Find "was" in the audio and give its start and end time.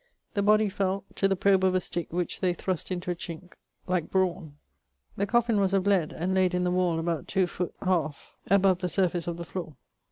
5.59-5.75